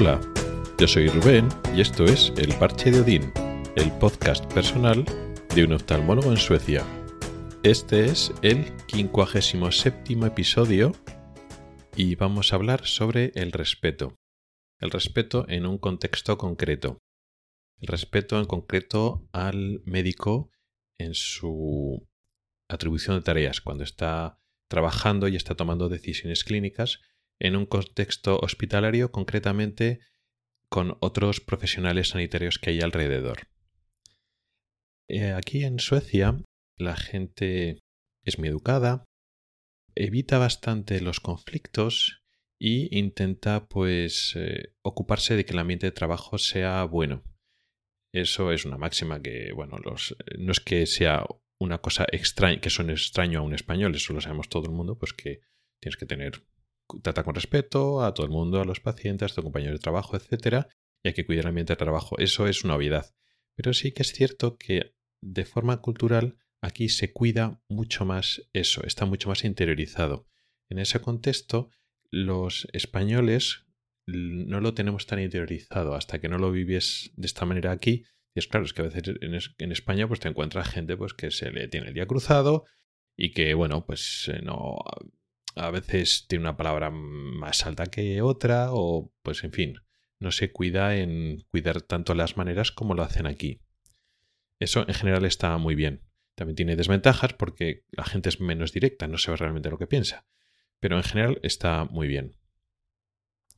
Hola, 0.00 0.18
yo 0.78 0.88
soy 0.88 1.08
Rubén 1.08 1.46
y 1.76 1.82
esto 1.82 2.06
es 2.06 2.32
El 2.38 2.54
Parche 2.54 2.90
de 2.90 3.00
Odín, 3.00 3.34
el 3.76 3.92
podcast 3.98 4.50
personal 4.50 5.04
de 5.54 5.62
un 5.62 5.74
oftalmólogo 5.74 6.30
en 6.30 6.38
Suecia. 6.38 6.86
Este 7.62 8.06
es 8.06 8.32
el 8.40 8.72
57 8.88 10.14
episodio 10.24 10.92
y 11.94 12.14
vamos 12.14 12.50
a 12.50 12.56
hablar 12.56 12.86
sobre 12.86 13.32
el 13.34 13.52
respeto. 13.52 14.16
El 14.78 14.90
respeto 14.90 15.44
en 15.50 15.66
un 15.66 15.76
contexto 15.76 16.38
concreto. 16.38 16.96
El 17.78 17.88
respeto 17.88 18.38
en 18.38 18.46
concreto 18.46 19.28
al 19.32 19.82
médico 19.84 20.50
en 20.96 21.12
su 21.12 22.08
atribución 22.70 23.16
de 23.16 23.22
tareas, 23.22 23.60
cuando 23.60 23.84
está 23.84 24.40
trabajando 24.66 25.28
y 25.28 25.36
está 25.36 25.56
tomando 25.56 25.90
decisiones 25.90 26.42
clínicas 26.42 27.02
en 27.40 27.56
un 27.56 27.66
contexto 27.66 28.38
hospitalario, 28.38 29.10
concretamente 29.10 30.00
con 30.68 30.96
otros 31.00 31.40
profesionales 31.40 32.10
sanitarios 32.10 32.58
que 32.58 32.70
hay 32.70 32.80
alrededor. 32.80 33.48
Eh, 35.08 35.32
aquí 35.32 35.64
en 35.64 35.80
Suecia 35.80 36.40
la 36.76 36.96
gente 36.96 37.80
es 38.24 38.38
muy 38.38 38.48
educada, 38.48 39.04
evita 39.96 40.38
bastante 40.38 41.00
los 41.00 41.18
conflictos 41.18 42.22
y 42.58 42.96
intenta 42.96 43.66
pues 43.66 44.34
eh, 44.36 44.74
ocuparse 44.82 45.34
de 45.34 45.44
que 45.44 45.52
el 45.52 45.58
ambiente 45.58 45.86
de 45.86 45.92
trabajo 45.92 46.38
sea 46.38 46.84
bueno. 46.84 47.24
Eso 48.12 48.52
es 48.52 48.64
una 48.64 48.76
máxima 48.76 49.22
que, 49.22 49.52
bueno, 49.52 49.78
los, 49.78 50.16
no 50.38 50.52
es 50.52 50.60
que 50.60 50.86
sea 50.86 51.24
una 51.58 51.78
cosa 51.78 52.06
extraña, 52.10 52.60
que 52.60 52.70
son 52.70 52.90
extraño 52.90 53.40
a 53.40 53.42
un 53.42 53.54
español, 53.54 53.94
eso 53.94 54.12
lo 54.12 54.20
sabemos 54.20 54.48
todo 54.48 54.66
el 54.66 54.72
mundo, 54.72 54.98
pues 54.98 55.12
que 55.12 55.40
tienes 55.80 55.96
que 55.96 56.06
tener, 56.06 56.42
trata 57.02 57.22
con 57.24 57.34
respeto 57.34 58.02
a 58.02 58.14
todo 58.14 58.26
el 58.26 58.32
mundo, 58.32 58.60
a 58.60 58.64
los 58.64 58.80
pacientes, 58.80 59.32
a 59.32 59.34
tu 59.34 59.42
compañero 59.42 59.72
de 59.72 59.78
trabajo, 59.78 60.16
etcétera, 60.16 60.68
y 61.02 61.08
hay 61.08 61.14
que 61.14 61.24
cuidar 61.24 61.44
el 61.44 61.48
ambiente 61.50 61.72
de 61.72 61.78
trabajo. 61.78 62.18
Eso 62.18 62.46
es 62.46 62.64
una 62.64 62.76
obviedad. 62.76 63.14
Pero 63.56 63.72
sí 63.72 63.92
que 63.92 64.02
es 64.02 64.12
cierto 64.12 64.56
que 64.56 64.94
de 65.22 65.44
forma 65.44 65.80
cultural 65.80 66.36
aquí 66.62 66.88
se 66.88 67.12
cuida 67.12 67.62
mucho 67.68 68.04
más 68.04 68.48
eso, 68.52 68.82
está 68.84 69.06
mucho 69.06 69.28
más 69.28 69.44
interiorizado. 69.44 70.26
En 70.68 70.78
ese 70.78 71.00
contexto, 71.00 71.70
los 72.10 72.68
españoles 72.72 73.66
no 74.06 74.60
lo 74.60 74.74
tenemos 74.74 75.06
tan 75.06 75.20
interiorizado 75.20 75.94
hasta 75.94 76.20
que 76.20 76.28
no 76.28 76.38
lo 76.38 76.50
vives 76.50 77.12
de 77.16 77.26
esta 77.26 77.44
manera 77.44 77.70
aquí. 77.70 78.04
Y 78.34 78.38
es 78.38 78.46
claro, 78.46 78.64
es 78.64 78.72
que 78.72 78.82
a 78.82 78.86
veces 78.86 79.16
en, 79.20 79.72
España 79.72 80.06
pues 80.06 80.20
te 80.20 80.28
encuentras 80.28 80.68
gente 80.68 80.96
pues 80.96 81.14
que 81.14 81.30
se 81.30 81.50
le 81.50 81.68
tiene 81.68 81.88
el 81.88 81.94
día 81.94 82.06
cruzado 82.06 82.64
y 83.16 83.32
que 83.32 83.54
bueno, 83.54 83.84
pues 83.86 84.30
eh, 84.32 84.40
no 84.42 84.78
a 85.56 85.70
veces 85.70 86.26
tiene 86.28 86.42
una 86.42 86.56
palabra 86.56 86.90
más 86.90 87.66
alta 87.66 87.86
que 87.86 88.22
otra 88.22 88.68
o 88.72 89.12
pues 89.22 89.44
en 89.44 89.52
fin, 89.52 89.74
no 90.18 90.30
se 90.30 90.52
cuida 90.52 90.96
en 90.96 91.44
cuidar 91.50 91.82
tanto 91.82 92.14
las 92.14 92.36
maneras 92.36 92.70
como 92.72 92.94
lo 92.94 93.02
hacen 93.02 93.26
aquí. 93.26 93.60
Eso 94.58 94.86
en 94.86 94.94
general 94.94 95.24
está 95.24 95.56
muy 95.58 95.74
bien. 95.74 96.02
También 96.34 96.56
tiene 96.56 96.76
desventajas 96.76 97.32
porque 97.32 97.84
la 97.90 98.04
gente 98.04 98.28
es 98.28 98.40
menos 98.40 98.72
directa, 98.72 99.08
no 99.08 99.18
sabe 99.18 99.38
realmente 99.38 99.70
lo 99.70 99.78
que 99.78 99.86
piensa. 99.86 100.26
Pero 100.78 100.96
en 100.96 101.02
general 101.02 101.40
está 101.42 101.84
muy 101.84 102.06
bien. 102.06 102.36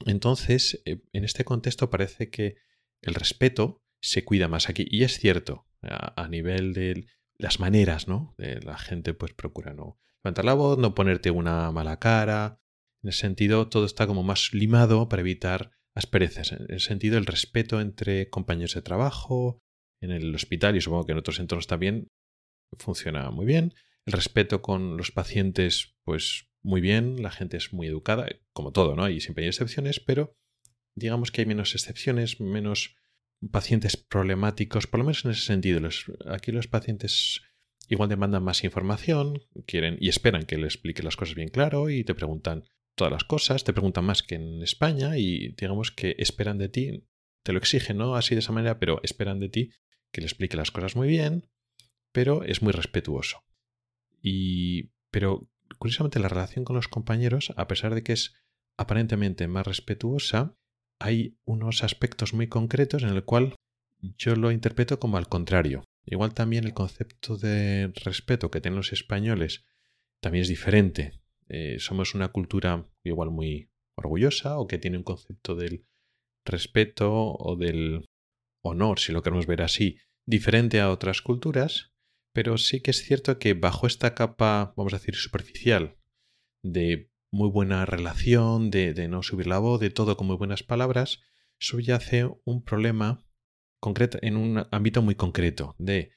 Entonces, 0.07 0.83
eh, 0.85 1.03
en 1.13 1.25
este 1.25 1.45
contexto 1.45 1.91
parece 1.91 2.31
que 2.31 2.57
el 3.03 3.15
respeto 3.15 3.83
se 4.01 4.25
cuida 4.25 4.49
más 4.49 4.69
aquí. 4.69 4.87
Y 4.89 5.05
es 5.05 5.19
cierto, 5.19 5.67
a, 5.83 6.29
nivel 6.29 6.73
de 6.73 7.07
las 7.37 7.61
maneras, 7.61 8.09
¿no? 8.09 8.35
De 8.39 8.61
la 8.61 8.79
gente 8.79 9.15
pues 9.15 9.33
procura 9.33 9.75
no 9.75 9.99
levantar 10.23 10.45
la 10.45 10.55
voz, 10.55 10.79
no 10.79 10.95
ponerte 10.95 11.31
una 11.31 11.71
mala 11.73 11.99
cara. 11.99 12.61
En 13.03 13.11
ese 13.11 13.21
sentido, 13.21 13.69
todo 13.69 13.85
está 13.85 14.07
como 14.07 14.23
más 14.23 14.53
limado 14.53 15.09
para 15.09 15.21
evitar 15.21 15.71
asperezas. 15.95 16.53
En 16.53 16.67
el 16.69 16.81
sentido, 16.81 17.19
el 17.19 17.27
respeto 17.27 17.81
entre 17.81 18.31
compañeros 18.31 18.75
de 18.75 18.83
trabajo, 18.83 19.61
en 20.01 20.11
el 20.11 20.35
hospital 20.35 20.77
y 20.77 20.81
supongo 20.81 21.07
que 21.07 21.13
en 21.13 21.19
otros 21.19 21.39
entornos 21.39 21.67
también 21.67 22.09
funciona 22.79 23.31
muy 23.31 23.47
bien. 23.47 23.75
El 24.05 24.15
respeto 24.15 24.63
con 24.63 24.97
los 24.97 25.13
pacientes, 25.13 25.95
pues 26.05 26.51
muy 26.63 26.81
bien, 26.81 27.23
la 27.23 27.31
gente 27.31 27.57
es 27.57 27.73
muy 27.73 27.87
educada, 27.87 28.27
como 28.53 28.73
todo, 28.73 28.97
¿no? 28.97 29.09
Y 29.09 29.21
siempre 29.21 29.45
hay 29.45 29.49
excepciones, 29.49 30.01
pero 30.01 30.35
digamos 30.95 31.31
que 31.31 31.43
hay 31.43 31.47
menos 31.47 31.75
excepciones, 31.75 32.41
menos 32.41 32.97
pacientes 33.51 33.97
problemáticos, 33.97 34.87
por 34.87 34.99
lo 34.99 35.05
menos 35.05 35.25
en 35.25 35.33
ese 35.33 35.43
sentido. 35.43 35.81
aquí 36.27 36.53
los 36.53 36.69
pacientes 36.69 37.43
igual 37.93 38.09
demandan 38.09 38.43
más 38.43 38.65
información, 38.65 39.43
quieren 39.67 39.99
y 40.01 40.09
esperan 40.09 40.45
que 40.45 40.57
le 40.57 40.65
explique 40.65 41.03
las 41.03 41.17
cosas 41.17 41.35
bien 41.35 41.49
claro 41.49 41.91
y 41.91 42.05
te 42.05 42.15
preguntan 42.15 42.65
todas 42.95 43.13
las 43.13 43.25
cosas, 43.25 43.65
te 43.65 43.73
preguntan 43.73 44.05
más 44.05 44.23
que 44.23 44.37
en 44.37 44.63
España 44.63 45.19
y 45.19 45.49
digamos 45.59 45.91
que 45.91 46.15
esperan 46.19 46.59
de 46.59 46.69
ti, 46.71 47.05
te 47.43 47.53
lo 47.53 47.59
exigen, 47.59 47.99
¿no? 47.99 48.17
Así 48.17 48.35
de 48.35 48.41
esa 48.41 48.53
manera, 48.53 48.79
pero 48.79 49.01
esperan 49.03 49.41
de 49.41 49.51
ti 49.51 49.71
que 50.11 50.23
le 50.23 50.27
explique 50.27 50.57
las 50.57 50.71
cosas 50.71 50.97
muy 50.97 51.09
bien, 51.09 51.49
pero 52.13 52.45
es 52.45 52.63
muy 52.63 52.73
respetuoso. 52.73 53.45
Y 54.23 54.91
pero 55.11 55.51
curiosamente 55.79 56.19
la 56.19 56.29
relación 56.29 56.65
con 56.65 56.77
los 56.77 56.89
compañeros, 56.89 57.53
a 57.57 57.67
pesar 57.67 57.95
de 57.95 58.03
que 58.03 58.15
es 58.15 58.35
aparentemente 58.79 59.49
más 59.49 59.67
respetuosa, 59.67 60.57
hay 60.99 61.37
unos 61.45 61.85
aspectos 61.85 62.33
muy 62.33 62.47
concretos 62.47 63.03
en 63.03 63.11
el 63.11 63.25
cual 63.25 63.55
yo 64.01 64.35
lo 64.35 64.51
interpreto 64.51 64.99
como 64.99 65.19
al 65.19 65.29
contrario. 65.29 65.85
Igual 66.05 66.35
también 66.35 66.65
el 66.65 66.75
concepto 66.75 67.37
de 67.37 67.93
respeto 68.05 68.51
que 68.51 68.61
tienen 68.61 68.77
los 68.77 68.93
españoles 68.93 69.65
también 70.21 70.43
es 70.43 70.49
diferente. 70.49 71.21
Eh, 71.49 71.77
somos 71.79 72.15
una 72.15 72.29
cultura 72.29 72.89
igual 73.05 73.31
muy 73.31 73.71
orgullosa 73.95 74.59
o 74.59 74.67
que 74.67 74.79
tiene 74.79 74.99
un 74.99 75.05
concepto 75.05 75.55
del 75.55 75.87
respeto 76.45 77.13
o 77.13 77.57
del 77.57 78.07
honor, 78.63 78.99
si 78.99 79.13
lo 79.13 79.23
queremos 79.23 79.47
ver 79.47 79.63
así, 79.63 79.99
diferente 80.27 80.81
a 80.81 80.91
otras 80.91 81.23
culturas, 81.23 81.93
pero 82.33 82.59
sí 82.59 82.81
que 82.81 82.93
es 82.93 83.03
cierto 83.03 83.39
que 83.39 83.55
bajo 83.55 83.87
esta 83.87 84.15
capa, 84.15 84.73
vamos 84.77 84.93
a 84.93 84.99
decir, 84.99 85.15
superficial, 85.17 85.99
de 86.63 87.11
muy 87.31 87.49
buena 87.49 87.85
relación, 87.87 88.71
de, 88.71 88.95
de 88.95 89.09
no 89.09 89.23
subir 89.23 89.47
la 89.47 89.59
voz, 89.59 89.81
de 89.81 89.91
todo 89.91 90.17
con 90.17 90.27
muy 90.27 90.37
buenas 90.37 90.63
palabras, 90.63 91.21
subyace 91.59 92.29
un 92.45 92.63
problema 92.63 93.25
concreto, 93.83 94.19
en 94.23 94.37
un 94.37 94.65
ámbito 94.71 95.03
muy 95.03 95.17
concreto 95.17 95.75
de 95.77 96.13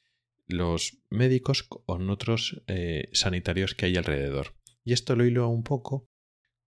los 0.45 0.99
médicos 1.09 1.63
con 1.63 2.11
otros 2.11 2.61
eh, 2.67 3.09
sanitarios 3.11 3.73
que 3.73 3.87
hay 3.87 3.97
alrededor. 3.97 4.55
Y 4.83 4.93
esto 4.93 5.15
lo 5.15 5.25
hilo 5.25 5.49
un 5.49 5.63
poco 5.63 6.07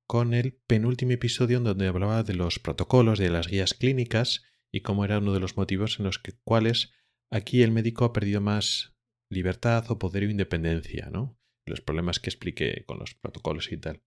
con 0.08 0.34
el 0.34 0.54
penúltimo 0.66 1.12
episodio 1.12 1.58
en 1.58 1.64
donde 1.64 1.86
hablaba 1.86 2.24
de 2.24 2.34
los 2.34 2.58
protocolos, 2.58 3.20
de 3.20 3.30
las 3.30 3.46
guías 3.46 3.74
clínicas 3.74 4.42
y 4.72 4.80
cómo 4.80 5.04
era 5.04 5.18
uno 5.18 5.32
de 5.32 5.38
los 5.38 5.56
motivos 5.56 6.00
en 6.00 6.06
los 6.06 6.20
cuales 6.42 6.90
aquí 7.30 7.62
el 7.62 7.70
médico 7.70 8.04
ha 8.04 8.12
perdido 8.12 8.40
más 8.40 8.96
libertad 9.30 9.88
o 9.90 10.00
poder 10.00 10.24
o 10.24 10.30
independencia, 10.30 11.10
¿no? 11.12 11.38
Los 11.64 11.80
problemas 11.80 12.18
que 12.18 12.30
expliqué 12.30 12.82
con 12.86 12.98
los 12.98 13.14
protocolos 13.14 13.70
y 13.70 13.76
tal. 13.76 14.02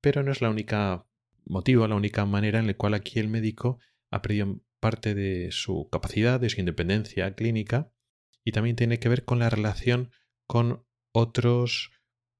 Pero 0.00 0.22
no 0.22 0.30
es 0.30 0.40
la 0.40 0.50
única 0.50 1.04
motivo, 1.44 1.88
la 1.88 1.96
única 1.96 2.24
manera 2.26 2.60
en 2.60 2.68
la 2.68 2.74
cual 2.74 2.94
aquí 2.94 3.18
el 3.18 3.28
médico 3.28 3.80
ha 4.12 4.22
perdido 4.22 4.62
parte 4.82 5.14
de 5.14 5.52
su 5.52 5.88
capacidad, 5.90 6.40
de 6.40 6.50
su 6.50 6.58
independencia 6.58 7.34
clínica 7.36 7.92
y 8.44 8.50
también 8.50 8.74
tiene 8.74 8.98
que 8.98 9.08
ver 9.08 9.24
con 9.24 9.38
la 9.38 9.48
relación 9.48 10.10
con 10.48 10.84
otros 11.12 11.92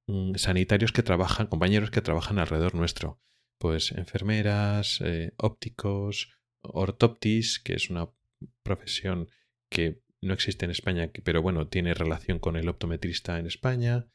mm, 0.08 0.34
sanitarios 0.34 0.90
que 0.90 1.04
trabajan, 1.04 1.46
compañeros 1.46 1.92
que 1.92 2.02
trabajan 2.02 2.40
alrededor 2.40 2.74
nuestro. 2.74 3.22
Pues 3.58 3.92
enfermeras, 3.92 5.00
eh, 5.04 5.32
ópticos, 5.36 6.36
ortoptis, 6.62 7.60
que 7.60 7.74
es 7.74 7.90
una 7.90 8.10
profesión 8.64 9.28
que 9.70 10.02
no 10.20 10.34
existe 10.34 10.64
en 10.64 10.72
España, 10.72 11.12
pero 11.22 11.42
bueno, 11.42 11.68
tiene 11.68 11.94
relación 11.94 12.40
con 12.40 12.56
el 12.56 12.68
optometrista 12.68 13.38
en 13.38 13.46
España 13.46 14.08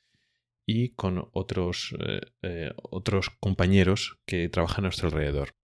y 0.65 0.89
con 0.95 1.29
otros, 1.31 1.95
eh, 2.05 2.19
eh, 2.41 2.71
otros 2.75 3.29
compañeros 3.39 4.19
que 4.25 4.49
trabajan 4.49 4.83
a 4.83 4.87
nuestro 4.87 5.07
alrededor. 5.07 5.55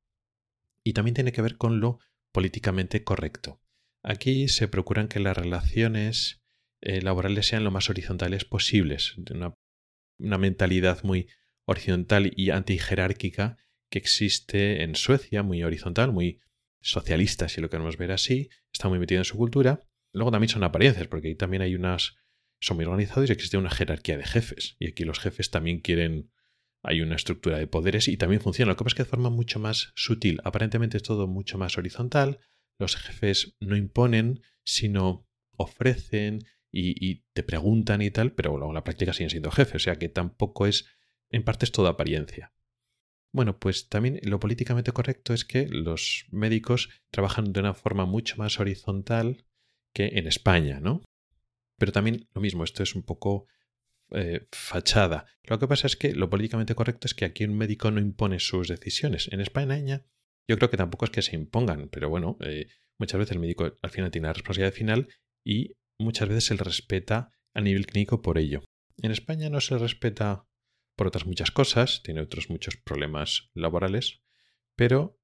Y 0.82 0.94
también 0.94 1.16
tiene 1.16 1.34
que 1.34 1.42
ver 1.42 1.58
con 1.58 1.82
lo 1.82 2.00
políticamente 2.34 3.04
correcto. 3.04 3.62
Aquí 4.04 4.50
se 4.50 4.68
procuran 4.68 5.08
que 5.08 5.22
las 5.22 5.38
relaciones 5.38 6.42
eh, 6.82 7.02
laborales 7.02 7.48
sean 7.48 7.64
lo 7.64 7.72
más 7.72 7.90
horizontales 7.90 8.44
posibles, 8.44 9.16
una, 9.18 9.56
una 10.20 10.38
mentalidad 10.38 11.04
muy 11.04 11.30
horizontal 11.66 12.32
y 12.36 12.50
antijerárquica 12.50 13.58
que 13.90 14.00
existe 14.00 14.84
en 14.84 14.96
Suecia, 14.96 15.44
muy 15.44 15.64
horizontal, 15.64 16.12
muy 16.12 16.42
socialista, 16.82 17.48
si 17.48 17.62
lo 17.62 17.70
queremos 17.70 17.98
ver 17.98 18.12
así, 18.12 18.50
está 18.74 18.90
muy 18.90 19.00
metido 19.00 19.22
en 19.22 19.26
su 19.26 19.38
cultura. 19.38 19.80
Luego 20.12 20.32
también 20.32 20.50
son 20.50 20.64
apariencias, 20.64 21.08
porque 21.08 21.30
ahí 21.30 21.36
también 21.36 21.62
hay 21.62 21.76
unas, 21.76 22.16
son 22.60 22.76
muy 22.76 22.86
organizados 22.86 23.30
y 23.30 23.34
existe 23.34 23.58
una 23.58 23.70
jerarquía 23.70 24.18
de 24.18 24.26
jefes. 24.26 24.76
Y 24.80 24.88
aquí 24.88 25.06
los 25.06 25.20
jefes 25.20 25.50
también 25.50 25.80
quieren 25.80 26.33
hay 26.84 27.02
una 27.02 27.16
estructura 27.16 27.58
de 27.58 27.68
poderes 27.68 28.10
y 28.10 28.18
también 28.18 28.42
funciona. 28.42 28.72
Lo 28.72 28.76
que 28.76 28.84
pasa 28.84 28.94
es 28.94 28.98
que 28.98 29.04
de 29.04 29.10
forma 29.10 29.30
mucho 29.30 29.60
más 29.60 29.94
sutil. 29.96 30.42
Aparentemente 30.44 30.98
es 30.98 31.04
todo 31.04 31.28
mucho 31.28 31.58
más 31.58 31.78
horizontal. 31.78 32.40
Los 32.78 32.98
jefes 32.98 33.56
no 33.62 33.78
imponen, 33.78 34.42
sino 34.66 35.26
ofrecen 35.56 36.40
y, 36.72 37.24
te 37.34 37.44
preguntan 37.44 38.02
y 38.02 38.12
tal, 38.12 38.34
pero 38.34 38.58
luego 38.58 38.72
en 38.72 38.76
la 38.76 38.84
práctica 38.84 39.14
siguen 39.14 39.30
siendo 39.30 39.52
jefes. 39.52 39.76
O 39.76 39.80
sea 39.80 39.96
que 39.96 40.10
tampoco 40.10 40.68
es, 40.68 40.86
en 41.30 41.44
parte 41.44 41.66
es 41.66 41.72
toda 41.72 41.92
apariencia. 41.92 42.54
Bueno, 43.32 43.58
pues 43.58 43.88
también 43.88 44.20
lo 44.24 44.40
políticamente 44.40 44.92
correcto 44.92 45.34
es 45.34 45.46
que 45.46 45.68
los 45.68 46.26
médicos 46.32 46.90
trabajan 47.12 47.54
de 47.54 47.62
una 47.62 47.74
forma 47.74 48.06
mucho 48.06 48.36
más 48.38 48.60
horizontal 48.60 49.46
que 49.94 50.08
en 50.16 50.28
España, 50.28 50.80
¿no? 50.82 51.02
Pero 51.78 51.92
también 51.92 52.28
lo 52.34 52.42
mismo, 52.42 52.64
esto 52.64 52.84
es 52.84 52.94
un 52.94 53.04
poco 53.04 53.48
eh, 54.12 54.48
fachada. 54.52 55.26
Lo 55.44 55.60
que 55.60 55.68
pasa 55.68 55.88
es 55.88 55.96
que 55.96 56.14
lo 56.14 56.30
políticamente 56.30 56.76
correcto 56.76 57.08
es 57.08 57.14
que 57.14 57.26
aquí 57.26 57.46
un 57.46 57.58
médico 57.58 57.92
no 57.92 58.00
impone 58.00 58.40
sus 58.40 58.68
decisiones. 58.68 59.30
En 59.32 59.42
España 59.42 60.06
yo 60.48 60.58
creo 60.58 60.70
que 60.70 60.78
tampoco 60.78 61.06
es 61.06 61.12
que 61.12 61.22
se 61.22 61.36
impongan, 61.36 61.90
pero 61.90 62.10
bueno, 62.10 62.38
eh, 62.42 62.68
muchas 63.00 63.20
veces 63.20 63.34
el 63.34 63.40
médico 63.40 63.78
al 63.82 63.90
final 63.90 64.12
tiene 64.12 64.28
la 64.28 64.34
responsabilidad 64.34 64.74
final 64.74 65.08
y 65.46 65.76
muchas 66.00 66.28
veces 66.28 66.46
se 66.46 66.56
le 66.56 66.64
respeta 66.64 67.32
a 67.54 67.62
nivel 67.62 67.86
clínico 67.86 68.22
por 68.22 68.38
ello. 68.38 68.64
En 69.02 69.12
España 69.12 69.50
no 69.50 69.62
se 69.62 69.78
respeta 69.78 70.48
por 70.96 71.08
otras 71.08 71.26
muchas 71.26 71.52
cosas, 71.52 72.02
tiene 72.04 72.22
otros 72.22 72.50
muchos 72.50 72.78
problemas 72.78 73.50
laborales, 73.54 74.22
pero 74.76 75.20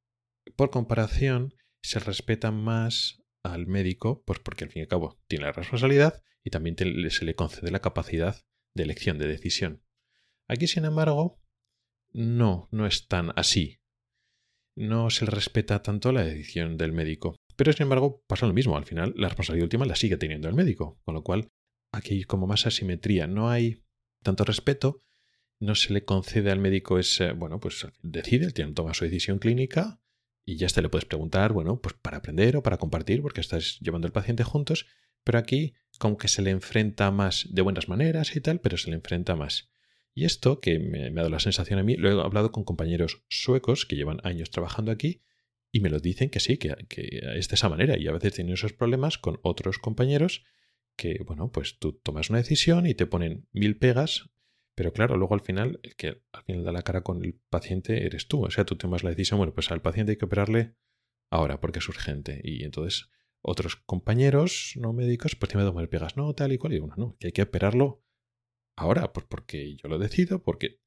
por 0.55 0.71
comparación 0.71 1.53
se 1.83 1.99
respeta 1.99 2.51
más 2.51 3.21
al 3.43 3.67
médico, 3.67 4.23
pues 4.25 4.39
porque 4.39 4.63
al 4.63 4.71
fin 4.71 4.81
y 4.81 4.83
al 4.83 4.87
cabo 4.87 5.19
tiene 5.27 5.45
la 5.45 5.51
responsabilidad 5.51 6.23
y 6.43 6.49
también 6.49 6.75
se 7.09 7.25
le 7.25 7.35
concede 7.35 7.71
la 7.71 7.81
capacidad 7.81 8.37
de 8.74 8.83
elección, 8.83 9.18
de 9.18 9.27
decisión. 9.27 9.83
Aquí, 10.48 10.68
sin 10.68 10.86
embargo, 10.86 11.42
no, 12.12 12.68
no 12.71 12.86
es 12.86 13.07
tan 13.07 13.31
así. 13.36 13.80
No 14.75 15.10
se 15.10 15.25
le 15.25 15.31
respeta 15.31 15.81
tanto 15.81 16.12
la 16.12 16.24
decisión 16.24 16.77
del 16.77 16.92
médico. 16.92 17.36
Pero, 17.56 17.74
sin 17.74 17.83
embargo, 17.83 18.24
pasa 18.27 18.48
lo 18.48 18.54
mismo. 18.54 18.77
Al 18.77 18.86
final, 18.86 19.13
la 19.18 19.27
responsabilidad 19.27 19.66
última 19.66 19.86
la 19.86 19.95
sigue 19.95 20.18
teniendo 20.18 20.48
el 20.48 20.56
médico. 20.56 21.00
Con 21.04 21.16
lo 21.16 21.24
cual, 21.24 21.50
aquí 21.92 22.16
hay 22.16 22.24
como 22.24 22.48
más 22.48 22.66
asimetría. 22.66 23.27
No 23.27 23.50
hay 23.50 23.83
tanto 24.24 24.45
respeto. 24.45 25.04
No 25.60 25.75
se 25.75 25.94
le 25.94 26.06
concede 26.06 26.51
al 26.51 26.60
médico 26.60 27.00
ese, 27.00 27.33
bueno, 27.33 27.60
pues 27.60 27.86
decide, 28.01 28.51
tiene, 28.51 28.71
toma 28.71 28.94
su 28.94 29.04
decisión 29.04 29.39
clínica 29.39 30.00
y 30.45 30.56
ya 30.56 30.68
te 30.68 30.81
le 30.81 30.89
puedes 30.89 31.06
preguntar, 31.06 31.54
bueno, 31.54 31.80
pues 31.80 31.95
para 32.01 32.18
aprender 32.18 32.57
o 32.57 32.63
para 32.63 32.77
compartir, 32.77 33.21
porque 33.21 33.42
estás 33.42 33.77
llevando 33.81 34.07
al 34.07 34.13
paciente 34.13 34.44
juntos, 34.44 34.88
pero 35.29 35.37
aquí 35.37 35.75
como 35.99 36.17
que 36.17 36.27
se 36.27 36.41
le 36.41 36.49
enfrenta 36.49 37.11
más 37.11 37.47
de 37.51 37.61
buenas 37.61 37.87
maneras 37.87 38.35
y 38.35 38.41
tal, 38.41 38.61
pero 38.61 38.77
se 38.77 38.89
le 38.89 38.95
enfrenta 38.95 39.35
más. 39.35 39.69
Y 40.15 40.25
esto, 40.25 40.59
que 40.59 40.79
me, 40.79 41.05
ha 41.05 41.11
dado 41.11 41.29
la 41.29 41.39
sensación 41.39 41.77
a 41.77 41.83
mí, 41.83 41.97
lo 41.97 42.09
he 42.09 42.19
hablado 42.19 42.51
con 42.51 42.63
compañeros 42.63 43.21
suecos 43.29 43.85
que 43.85 43.95
llevan 43.95 44.21
años 44.23 44.49
trabajando 44.49 44.91
aquí 44.91 45.21
y 45.71 45.81
me 45.81 45.91
lo 45.91 45.99
dicen 45.99 46.31
que 46.31 46.39
sí, 46.39 46.57
que, 46.57 46.73
que 46.89 47.21
es 47.35 47.47
de 47.47 47.53
esa 47.53 47.69
manera 47.69 47.95
y 47.95 48.07
a 48.07 48.11
veces 48.11 48.33
tienen 48.33 48.55
esos 48.55 48.73
problemas 48.73 49.19
con 49.19 49.39
otros 49.43 49.77
compañeros 49.77 50.45
que, 50.95 51.19
bueno, 51.23 51.51
pues 51.51 51.77
tú 51.77 51.93
tomas 51.93 52.31
una 52.31 52.39
decisión 52.39 52.87
y 52.87 52.95
te 52.95 53.05
ponen 53.05 53.47
mil 53.51 53.77
pegas, 53.77 54.31
pero 54.73 54.93
claro, 54.93 55.15
luego 55.15 55.35
al 55.35 55.41
final, 55.41 55.79
el 55.83 55.95
que 55.95 56.23
al 56.31 56.41
final 56.41 56.63
da 56.63 56.71
la 56.71 56.81
cara 56.81 57.03
con 57.03 57.23
el 57.23 57.39
paciente 57.51 58.07
eres 58.07 58.27
tú. 58.27 58.45
O 58.45 58.49
sea, 58.49 58.65
tú 58.65 58.77
tomas 58.77 59.03
la 59.03 59.11
decisión, 59.11 59.37
bueno, 59.37 59.53
pues 59.53 59.69
al 59.69 59.83
paciente 59.83 60.13
hay 60.13 60.17
que 60.17 60.25
operarle 60.25 60.73
ahora 61.29 61.61
porque 61.61 61.77
es 61.77 61.87
urgente. 61.87 62.41
Y 62.43 62.63
entonces 62.63 63.11
otros 63.41 63.75
compañeros 63.75 64.74
no 64.75 64.94
médicos, 64.94 65.36
pues 65.36 65.50
tienen 65.50 65.68
tomar 65.68 65.89
pegas, 65.89 66.18
no, 66.18 66.33
tal 66.33 66.51
y 66.51 66.57
cual. 66.57 66.74
Y 66.74 66.80
bueno, 66.80 66.95
no, 66.97 67.18
que 67.19 67.27
hay 67.27 67.31
que 67.33 67.41
operarlo 67.41 68.03
ahora, 68.75 69.13
pues 69.13 69.25
porque 69.27 69.75
yo 69.75 69.89
lo 69.89 70.00
decido, 70.00 70.44
porque. 70.44 70.80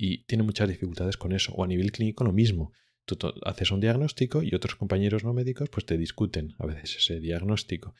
Y 0.00 0.24
tiene 0.24 0.44
muchas 0.44 0.68
dificultades 0.68 1.16
con 1.16 1.32
eso. 1.32 1.52
O 1.54 1.64
a 1.64 1.66
nivel 1.66 1.90
clínico 1.90 2.22
lo 2.22 2.32
mismo. 2.32 2.72
Tú 3.04 3.18
haces 3.44 3.72
un 3.72 3.80
diagnóstico 3.80 4.42
y 4.42 4.54
otros 4.54 4.76
compañeros 4.76 5.24
no 5.24 5.32
médicos 5.32 5.70
pues 5.70 5.86
te 5.86 5.96
discuten 5.96 6.54
a 6.58 6.66
veces 6.66 6.96
ese 6.98 7.18
diagnóstico. 7.18 7.94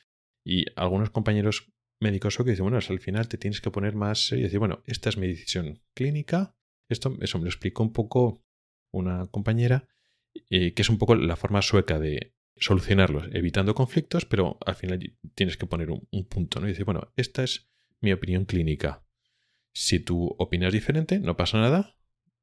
Y 0.45 0.65
algunos 0.77 1.09
compañeros 1.09 1.73
médicos 1.99 2.37
que 2.37 2.43
dicen, 2.43 2.63
bueno, 2.63 2.77
al 2.77 2.99
final 2.99 3.27
te 3.27 3.37
tienes 3.37 3.59
que 3.59 3.71
poner 3.71 3.95
más 3.95 4.31
y 4.31 4.41
decir, 4.41 4.59
bueno, 4.59 4.81
esta 4.85 5.09
es 5.09 5.17
mi 5.17 5.27
decisión 5.27 5.81
clínica. 5.93 6.55
Esto, 6.89 7.17
eso 7.21 7.37
me 7.37 7.43
lo 7.43 7.49
explicó 7.49 7.83
un 7.83 7.91
poco 7.91 8.45
una 8.93 9.27
compañera, 9.27 9.87
eh, 10.49 10.73
que 10.73 10.81
es 10.81 10.89
un 10.89 10.97
poco 10.97 11.15
la 11.15 11.35
forma 11.35 11.61
sueca 11.61 11.99
de 11.99 12.33
solucionarlos, 12.59 13.29
evitando 13.33 13.75
conflictos, 13.75 14.25
pero 14.25 14.57
al 14.65 14.75
final 14.75 14.99
tienes 15.35 15.57
que 15.57 15.65
poner 15.65 15.89
un, 15.91 16.25
punto, 16.27 16.59
¿no? 16.59 16.67
Y 16.67 16.71
decir, 16.71 16.85
bueno, 16.85 17.11
esta 17.15 17.43
es 17.43 17.69
mi 18.01 18.11
opinión 18.11 18.45
clínica. 18.45 19.03
Si 19.73 19.99
tú 19.99 20.35
opinas 20.37 20.73
diferente, 20.73 21.19
no 21.19 21.37
pasa 21.37 21.59
nada, 21.59 21.97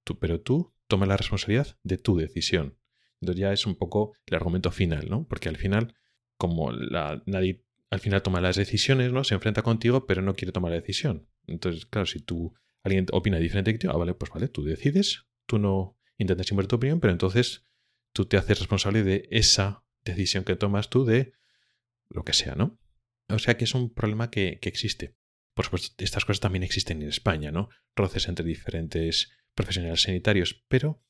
tú, 0.04 0.18
pero 0.18 0.40
tú 0.40 0.74
toma 0.86 1.06
la 1.06 1.16
responsabilidad 1.16 1.78
de 1.82 1.98
tu 1.98 2.16
decisión. 2.16 2.78
Entonces 3.20 3.40
ya 3.40 3.52
es 3.52 3.66
un 3.66 3.76
poco 3.76 4.12
el 4.26 4.36
argumento 4.36 4.70
final, 4.70 5.08
¿no? 5.08 5.26
Porque 5.26 5.48
al 5.48 5.56
final, 5.56 5.94
como 6.36 6.72
nadie 6.72 7.64
al 7.90 8.00
final 8.00 8.22
toma 8.22 8.40
las 8.40 8.56
decisiones, 8.56 9.12
¿no? 9.12 9.24
Se 9.24 9.34
enfrenta 9.34 9.62
contigo, 9.62 10.06
pero 10.06 10.22
no 10.22 10.34
quiere 10.34 10.52
tomar 10.52 10.70
la 10.70 10.80
decisión. 10.80 11.28
Entonces, 11.46 11.86
claro, 11.86 12.06
si 12.06 12.20
tú 12.20 12.54
alguien 12.82 13.06
opina 13.12 13.38
diferente 13.38 13.72
que 13.72 13.78
tú, 13.78 13.90
ah, 13.90 13.96
vale, 13.96 14.14
pues 14.14 14.30
vale, 14.30 14.48
tú 14.48 14.64
decides, 14.64 15.26
tú 15.46 15.58
no 15.58 15.96
intentas 16.18 16.50
imponer 16.50 16.68
tu 16.68 16.76
opinión, 16.76 17.00
pero 17.00 17.12
entonces 17.12 17.66
tú 18.12 18.26
te 18.26 18.36
haces 18.36 18.58
responsable 18.58 19.02
de 19.02 19.28
esa 19.30 19.84
decisión 20.12 20.44
que 20.44 20.56
tomas 20.56 20.88
tú 20.88 21.04
de 21.04 21.32
lo 22.08 22.24
que 22.24 22.32
sea, 22.32 22.54
¿no? 22.54 22.78
O 23.28 23.38
sea 23.38 23.56
que 23.56 23.64
es 23.64 23.74
un 23.74 23.92
problema 23.92 24.30
que, 24.30 24.58
existe. 24.62 25.16
Por 25.54 25.64
supuesto, 25.64 25.94
estas 26.02 26.24
cosas 26.24 26.40
también 26.40 26.62
existen 26.62 27.02
en 27.02 27.08
España, 27.08 27.50
¿no? 27.50 27.68
Roces 27.94 28.28
entre 28.28 28.46
diferentes 28.46 29.32
profesionales 29.54 30.02
sanitarios, 30.02 30.64
pero 30.68 31.02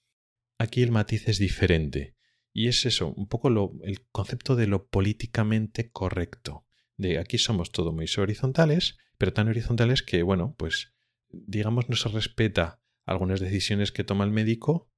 aquí 0.58 0.82
el 0.82 0.93
matiz 0.93 1.28
es 1.28 1.38
diferente. 1.38 2.16
Y 2.52 2.69
es 2.69 2.87
eso, 2.87 3.12
un 3.12 3.28
poco 3.28 3.50
lo, 3.50 3.72
el 3.82 4.06
concepto 4.08 4.56
de 4.56 4.66
lo 4.66 4.88
políticamente 4.88 5.90
correcto. 5.90 6.64
De 6.96 7.19
aquí 7.19 7.38
somos 7.38 7.70
todo 7.70 7.92
muy 7.92 8.06
horizontales, 8.16 8.96
pero 9.19 9.32
tan 9.32 9.49
horizontales 9.49 10.02
que, 10.02 10.22
bueno, 10.22 10.54
pues 10.56 10.94
digamos 11.28 11.88
no 11.88 11.96
se 11.96 12.08
respeta 12.08 12.81
algunas 13.04 13.40
decisiones 13.40 13.92
que 13.92 14.04
toma 14.04 14.25
el 14.25 14.31
médico, 14.31 14.90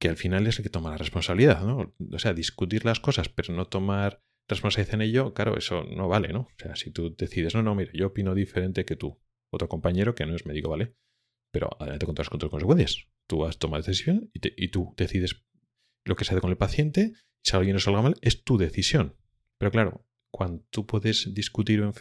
que 0.00 0.08
al 0.08 0.16
final 0.16 0.46
es 0.46 0.58
el 0.58 0.64
que 0.64 0.70
toma 0.70 0.90
la 0.90 0.96
responsabilidad, 0.96 1.62
¿no? 1.64 1.94
O 2.12 2.18
sea, 2.18 2.32
discutir 2.32 2.84
las 2.84 3.00
cosas, 3.00 3.28
pero 3.28 3.54
no 3.54 3.66
tomar 3.66 4.22
responsabilidad 4.48 4.94
en 4.94 5.02
ello, 5.02 5.34
claro, 5.34 5.56
eso 5.56 5.84
no 5.84 6.08
vale, 6.08 6.32
¿no? 6.32 6.40
O 6.40 6.58
sea, 6.58 6.74
si 6.74 6.90
tú 6.90 7.14
decides, 7.16 7.54
no, 7.54 7.62
no, 7.62 7.74
mira, 7.74 7.90
yo 7.94 8.08
opino 8.08 8.34
diferente 8.34 8.84
que 8.84 8.96
tú, 8.96 9.20
otro 9.52 9.68
compañero 9.68 10.14
que 10.14 10.26
no 10.26 10.34
es 10.34 10.46
médico, 10.46 10.70
¿vale? 10.70 10.94
Pero 11.52 11.70
adelante 11.78 12.06
con 12.06 12.14
todas 12.14 12.32
las 12.32 12.50
consecuencias. 12.50 13.08
Tú 13.28 13.44
has 13.44 13.58
tomado 13.58 13.82
decisión 13.82 14.30
y, 14.32 14.40
y 14.64 14.68
tú 14.68 14.94
decides 14.96 15.44
lo 16.04 16.16
que 16.16 16.24
se 16.24 16.32
hace 16.32 16.40
con 16.40 16.50
el 16.50 16.56
paciente, 16.56 17.12
si 17.44 17.56
alguien 17.56 17.74
no 17.74 17.80
salga 17.80 18.02
mal, 18.02 18.16
es 18.22 18.42
tu 18.42 18.56
decisión. 18.56 19.16
Pero 19.58 19.70
claro, 19.70 20.06
cuando 20.30 20.64
tú 20.70 20.86
puedes 20.86 21.34
discutir 21.34 21.82
o, 21.82 21.92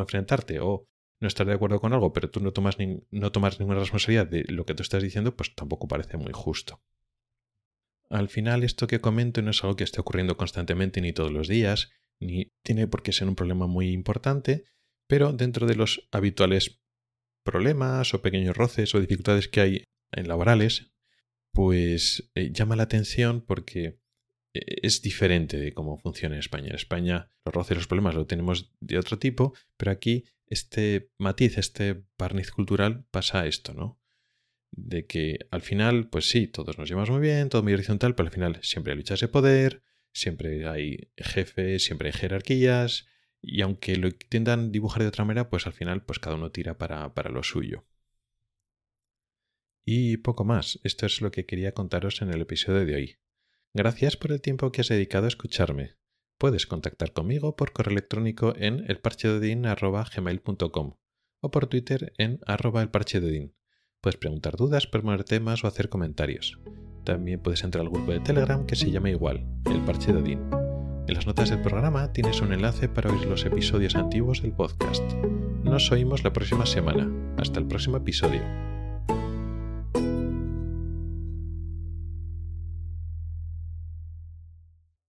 enfrentarte 0.00 0.60
o 0.60 0.86
no 1.20 1.26
estar 1.26 1.46
de 1.46 1.54
acuerdo 1.54 1.80
con 1.80 1.92
algo, 1.92 2.12
pero 2.12 2.30
tú 2.30 2.40
no 2.40 2.52
tomas, 2.52 2.76
no 3.10 3.32
tomas 3.32 3.58
ninguna 3.58 3.80
responsabilidad 3.80 4.28
de 4.28 4.44
lo 4.48 4.64
que 4.64 4.74
tú 4.74 4.82
estás 4.82 5.02
diciendo, 5.02 5.34
pues 5.34 5.54
tampoco 5.54 5.88
parece 5.88 6.16
muy 6.16 6.32
justo. 6.32 6.80
Al 8.10 8.28
final, 8.28 8.64
esto 8.64 8.86
que 8.86 9.00
comento 9.00 9.42
no 9.42 9.50
es 9.50 9.62
algo 9.62 9.76
que 9.76 9.84
esté 9.84 10.00
ocurriendo 10.00 10.36
constantemente 10.36 11.00
ni 11.00 11.12
todos 11.12 11.30
los 11.30 11.48
días, 11.48 11.90
ni 12.20 12.52
tiene 12.62 12.86
por 12.86 13.02
qué 13.02 13.12
ser 13.12 13.28
un 13.28 13.36
problema 13.36 13.66
muy 13.66 13.90
importante, 13.90 14.64
pero 15.06 15.32
dentro 15.32 15.66
de 15.66 15.76
los 15.76 16.08
habituales 16.10 16.80
problemas 17.44 18.12
o 18.14 18.22
pequeños 18.22 18.56
roces 18.56 18.94
o 18.94 19.00
dificultades 19.00 19.48
que 19.48 19.60
hay 19.60 19.84
en 20.12 20.28
laborales, 20.28 20.92
pues 21.52 22.30
eh, 22.34 22.50
llama 22.52 22.76
la 22.76 22.84
atención 22.84 23.40
porque 23.40 24.00
eh, 24.54 24.76
es 24.82 25.02
diferente 25.02 25.58
de 25.58 25.72
cómo 25.72 25.98
funciona 25.98 26.34
en 26.34 26.40
España. 26.40 26.68
En 26.68 26.74
España 26.74 27.30
los 27.44 27.54
roces 27.54 27.72
y 27.72 27.74
los 27.76 27.86
problemas 27.86 28.14
lo 28.14 28.26
tenemos 28.26 28.72
de 28.80 28.98
otro 28.98 29.18
tipo, 29.18 29.54
pero 29.76 29.90
aquí 29.90 30.24
este 30.46 31.10
matiz, 31.18 31.58
este 31.58 32.04
barniz 32.18 32.50
cultural 32.50 33.06
pasa 33.10 33.40
a 33.40 33.46
esto, 33.46 33.74
¿no? 33.74 34.00
De 34.70 35.06
que 35.06 35.38
al 35.50 35.62
final, 35.62 36.08
pues 36.08 36.28
sí, 36.28 36.46
todos 36.46 36.78
nos 36.78 36.88
llevamos 36.88 37.10
muy 37.10 37.20
bien, 37.20 37.48
todo 37.48 37.62
muy 37.62 37.74
horizontal, 37.74 38.14
pero 38.14 38.28
al 38.28 38.32
final 38.32 38.58
siempre 38.62 38.92
hay 38.92 38.98
luchas 38.98 39.20
de 39.20 39.28
poder, 39.28 39.82
siempre 40.12 40.68
hay 40.68 41.10
jefes, 41.16 41.84
siempre 41.84 42.08
hay 42.08 42.12
jerarquías, 42.12 43.06
y 43.40 43.62
aunque 43.62 43.96
lo 43.96 44.08
intentan 44.08 44.72
dibujar 44.72 45.02
de 45.02 45.08
otra 45.08 45.24
manera, 45.24 45.48
pues 45.48 45.66
al 45.66 45.72
final, 45.72 46.04
pues 46.04 46.18
cada 46.18 46.36
uno 46.36 46.50
tira 46.50 46.76
para, 46.76 47.14
para 47.14 47.30
lo 47.30 47.42
suyo. 47.42 47.86
Y 49.84 50.18
poco 50.18 50.44
más, 50.44 50.80
esto 50.84 51.06
es 51.06 51.22
lo 51.22 51.30
que 51.30 51.46
quería 51.46 51.72
contaros 51.72 52.20
en 52.20 52.30
el 52.30 52.42
episodio 52.42 52.84
de 52.84 52.94
hoy. 52.94 53.16
Gracias 53.74 54.18
por 54.18 54.32
el 54.32 54.42
tiempo 54.42 54.70
que 54.70 54.82
has 54.82 54.88
dedicado 54.88 55.24
a 55.24 55.28
escucharme. 55.28 55.96
Puedes 56.38 56.66
contactar 56.66 57.12
conmigo 57.12 57.56
por 57.56 57.72
correo 57.72 57.92
electrónico 57.92 58.54
en 58.56 58.84
elparchedodin.gmail.com 58.90 60.96
o 61.40 61.50
por 61.50 61.68
Twitter 61.68 62.12
en 62.18 62.40
arroba 62.46 62.82
elparchedodin. 62.82 63.54
Puedes 64.00 64.16
preguntar 64.16 64.56
dudas, 64.56 64.86
proponer 64.86 65.24
temas 65.24 65.64
o 65.64 65.66
hacer 65.66 65.88
comentarios. 65.88 66.58
También 67.04 67.40
puedes 67.40 67.64
entrar 67.64 67.84
al 67.84 67.90
grupo 67.90 68.12
de 68.12 68.20
Telegram 68.20 68.64
que 68.64 68.76
se 68.76 68.90
llama 68.90 69.10
igual, 69.10 69.44
El 69.66 69.80
Parche 69.80 70.12
de 70.12 70.18
Odín. 70.18 70.40
En 71.08 71.14
las 71.14 71.26
notas 71.26 71.50
del 71.50 71.62
programa 71.62 72.12
tienes 72.12 72.40
un 72.40 72.52
enlace 72.52 72.88
para 72.88 73.10
oír 73.10 73.26
los 73.26 73.44
episodios 73.44 73.96
antiguos 73.96 74.42
del 74.42 74.52
podcast. 74.52 75.02
Nos 75.64 75.90
oímos 75.90 76.22
la 76.22 76.32
próxima 76.32 76.66
semana. 76.66 77.10
Hasta 77.38 77.58
el 77.58 77.66
próximo 77.66 77.96
episodio. 77.96 78.67